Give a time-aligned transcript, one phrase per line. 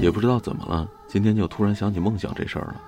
[0.00, 2.80] 也不知道怎么了，今天就突然想起梦想这事儿了。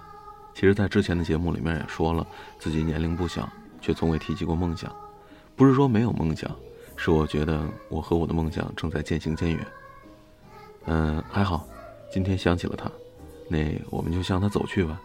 [0.55, 2.27] 其实，在之前的节目里面也说了，
[2.59, 3.49] 自己年龄不小，
[3.81, 4.91] 却从未提及过梦想。
[5.57, 6.51] 不是说没有梦想，
[6.97, 9.67] 是我觉得我和我的梦想正在渐行渐远。
[10.87, 11.67] 嗯，还好，
[12.13, 12.91] 今天想起了他，
[13.49, 13.59] 那
[13.91, 15.01] 我们就向他走去吧。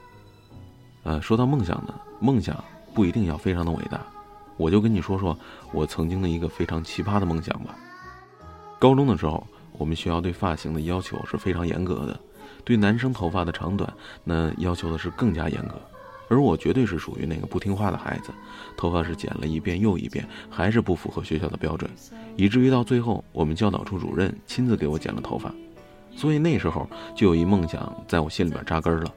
[1.03, 2.63] 呃，说到梦想呢，梦想
[2.93, 3.99] 不一定要非常的伟大，
[4.57, 5.37] 我就跟你说说
[5.71, 7.75] 我曾经的一个非常奇葩的梦想吧。
[8.79, 9.45] 高中的时候，
[9.77, 12.19] 我们学校对发型的要求是非常严格的。
[12.63, 13.91] 对男生头发的长短，
[14.23, 15.75] 那要求的是更加严格，
[16.27, 18.31] 而我绝对是属于那个不听话的孩子，
[18.75, 21.89] 头发是剪了一遍又一遍，还是不符合学校的标准，
[22.35, 25.53] 以至于到最后，我们教导处主任亲自给我剪了头发。
[26.15, 29.13] 所以那时候就有一梦想在我心里边扎根了，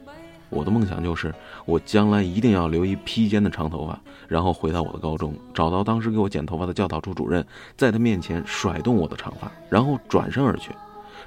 [0.51, 1.35] 我的梦想就是
[1.67, 10.71] 我将来一定要留一披肩的长头发，然后回到我的高中，找到当时给我剪头发的教导处主任，在他面前甩动我的长发，然后转身而去。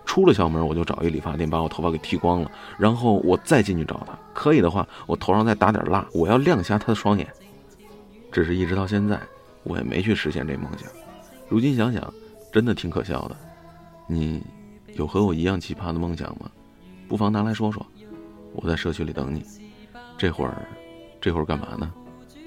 [0.04, 4.18] 出了校门，我就找一理发店，把我头发给剃光了，然后我再进去找他。
[4.34, 7.28] 可以的话，我头上再打点蜡，我要亮瞎他的双眼。
[8.32, 9.20] 只是一直到现在，
[9.64, 10.90] 我也没去实现这梦想。
[11.48, 12.12] 如今想想，
[12.52, 13.36] 真的挺可笑的。
[14.08, 14.42] 你
[14.96, 16.50] 有和我一样奇葩的梦想吗？
[17.08, 17.86] 不妨拿来说说。
[18.54, 19.44] 我在社区里等你。
[20.18, 20.66] 这会儿，
[21.20, 21.92] 这会儿干嘛呢？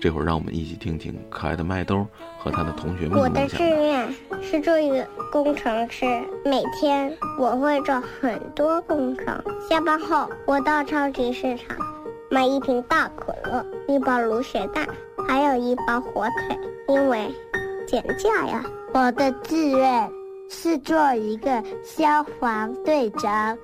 [0.00, 2.06] 这会儿让我们一起听听可爱的麦兜
[2.38, 6.04] 和他的同学们我的志愿是做一个工程师，
[6.44, 9.42] 每天我会做很多工程。
[9.66, 11.78] 下班后，我到超级市场
[12.30, 14.86] 买一瓶大可乐、一包卤血蛋，
[15.26, 16.58] 还有一包火腿，
[16.88, 17.34] 因为
[17.86, 18.62] 减价呀。
[18.92, 20.10] 我的志愿
[20.50, 23.56] 是做一个消防队长，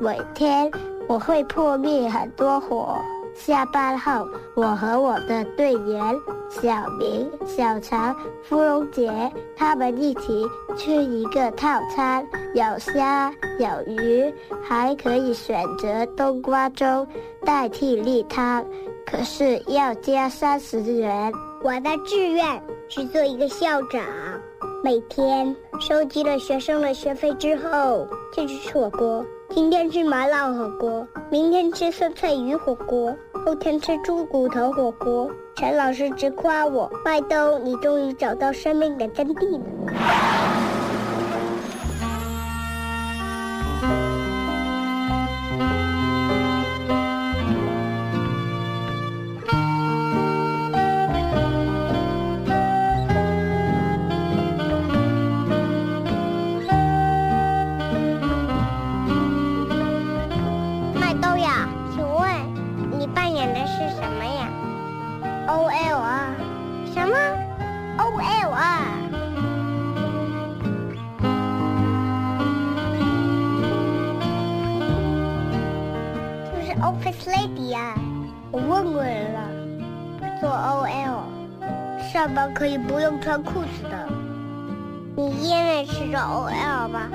[0.00, 0.70] 每天
[1.08, 2.96] 我会破灭很多火。
[3.34, 6.14] 下班后，我和我的队员
[6.50, 9.10] 小明、小常、芙蓉姐
[9.56, 10.44] 他们一起
[10.76, 17.06] 吃一个套餐，有虾有鱼，还可以选择冬瓜粥
[17.44, 18.64] 代替例汤，
[19.06, 21.32] 可是要加三十元。
[21.62, 24.02] 我的志愿是做一个校长，
[24.82, 29.24] 每天收集了学生的学费之后，就去吃火锅。
[29.50, 33.16] 今天吃麻辣火锅，明天吃酸菜鱼火锅。
[33.46, 39.60] 后天吃猪骨头火锅，陈老师直夸我：“麦兜，你终于找到生命的真谛了。
[77.48, 77.94] ”Office Lady 呀，
[78.50, 79.40] 我问过人了，
[80.40, 81.22] 做 OL，
[82.12, 84.08] 上班可以不用穿裤子的。
[85.16, 87.08] 你烟也是做 OL 吧？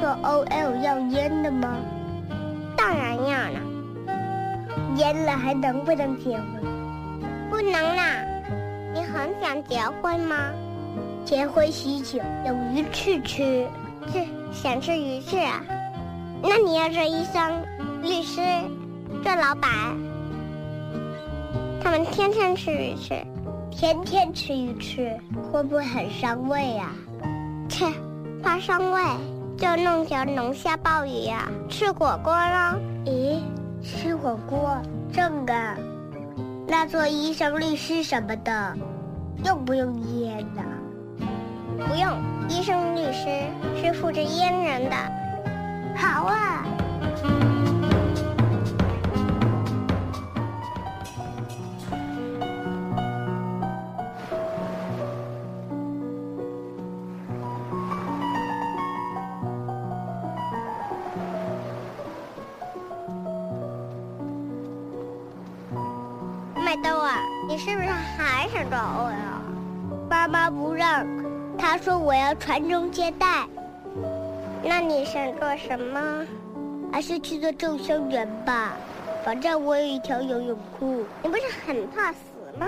[0.00, 1.76] 做 OL 要烟的吗？
[2.76, 3.60] 当然要了。
[4.96, 6.46] 烟了还能不能结婚？
[7.50, 8.24] 不能啦。
[8.94, 10.36] 你很想结婚吗？
[11.24, 13.66] 结婚喜酒有鱼翅吃，
[14.12, 15.60] 是想吃鱼翅啊？
[16.42, 17.62] 那你要做医生。
[18.02, 18.40] 律师，
[19.22, 19.70] 做老板，
[21.82, 23.14] 他们天天吃鱼翅，
[23.70, 25.18] 天天吃鱼翅，
[25.50, 26.90] 会不会很伤胃呀？
[27.68, 27.86] 切，
[28.42, 29.00] 怕伤胃
[29.56, 32.78] 就弄条龙虾鲍鱼呀，吃火锅喽？
[33.04, 33.40] 咦，
[33.82, 34.76] 吃火锅
[35.12, 35.76] 正啊？
[36.66, 38.76] 那做医生、律师什么的，
[39.44, 40.62] 用不用腌呢？
[41.86, 42.10] 不用，
[42.48, 43.28] 医生、律师
[43.80, 44.96] 是负责腌人的。
[45.96, 46.64] 好啊。
[67.52, 69.42] 你是不是还想找我呀
[70.08, 71.06] 爸妈不让，
[71.58, 73.46] 他说我要传宗接代。
[74.64, 76.26] 那你想做什么？
[76.90, 78.72] 还是去做救生员吧，
[79.22, 81.04] 反正我有一条游泳裤。
[81.22, 82.18] 你不是很怕死
[82.58, 82.66] 吗？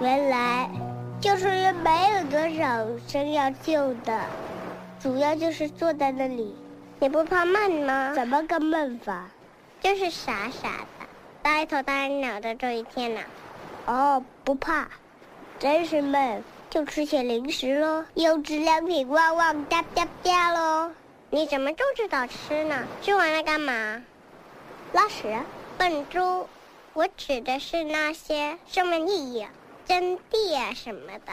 [0.00, 0.68] 原来
[1.20, 4.22] 救生员没有多少生要救的，
[4.98, 6.52] 主要就是坐在那里。
[6.98, 8.12] 你不怕闷吗？
[8.12, 9.28] 怎么个闷法？
[9.80, 10.68] 就是傻傻
[10.98, 11.06] 的。
[11.44, 13.20] 呆头呆脑的这一天呢，
[13.86, 14.88] 哦，不怕，
[15.58, 20.92] 真是闷，就吃些零食喽，优质良品旺旺哒哒哒喽。
[21.30, 22.86] 你怎么就知道吃呢？
[23.00, 24.02] 吃完了干嘛？
[24.92, 25.36] 拉屎。
[25.78, 26.46] 笨猪，
[26.92, 29.46] 我指的是那些生命意义、
[29.84, 31.32] 真谛啊什么的。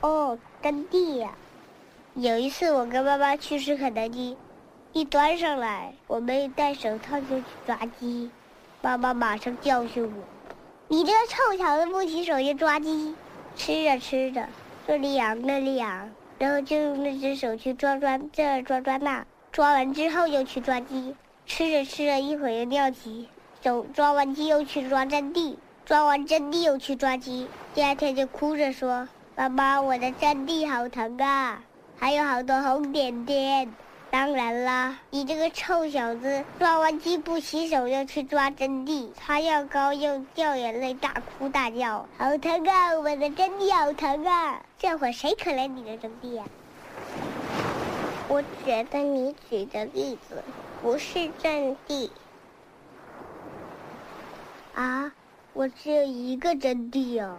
[0.00, 1.32] 哦，真谛呀！
[2.14, 4.36] 有一次我跟妈妈去吃肯德基，
[4.92, 8.30] 一端上来，我没戴手套就去抓鸡，
[8.84, 10.22] 妈妈马上教训我
[10.88, 13.14] ：“你这个臭小子，不洗手就抓鸡。”
[13.56, 14.46] 吃着吃着，
[14.86, 21.16] 这里痒那里痒，然后就用那只手去抓抓这抓抓那，抓完之后又去抓鸡。
[21.46, 23.26] 吃着吃着，一会儿又尿急，
[23.62, 27.48] 手抓完鸡又去抓阵地，抓完阵地又去抓鸡。
[27.72, 31.62] 第二天就哭着说：“妈妈，我的阵地好疼啊，
[31.98, 33.72] 还有好多红点点。”
[34.14, 42.96] 当然啦，你这个臭小子，抓完鸡不洗手就去抓真谛，擦药膏又掉眼泪，大哭大叫，好疼啊！
[42.96, 44.62] 我的真谛好疼啊！
[44.78, 46.44] 这会谁可怜你的真谛呀？
[48.28, 50.44] 我觉得你举的例子
[50.80, 52.08] 不是真谛
[54.76, 55.12] 啊，
[55.54, 57.36] 我只有一个真谛哦。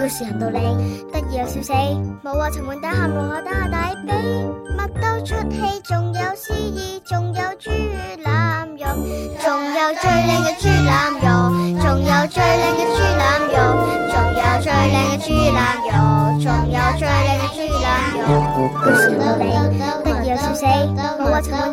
[0.00, 0.58] 故事行到你，
[1.12, 1.72] 得意又笑死，
[2.24, 4.08] 冇话沉闷打喊落下打大髀，
[4.74, 7.68] 乜都出戏，仲有诗意，仲有猪
[8.24, 8.86] 腩肉，
[9.44, 11.52] 仲有最靓嘅猪腩肉，
[11.84, 13.60] 仲有最靓嘅猪腩肉，
[14.08, 15.92] 仲有最靓嘅猪腩肉，
[16.40, 17.84] 仲有最靓嘅猪腩
[18.16, 18.24] 肉。
[18.82, 19.44] 故事很道理，
[20.02, 21.69] 得意又笑死，冇话沉闷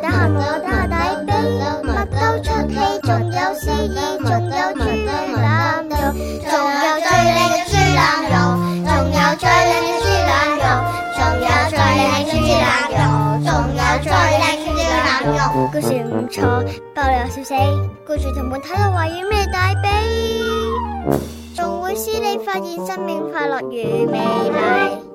[15.71, 16.43] 故事唔错，
[16.95, 17.53] 爆料笑死，
[18.05, 21.19] 故事同伴睇到话要咩大髀，
[21.55, 25.06] 仲会使你发现生命快乐与美丽。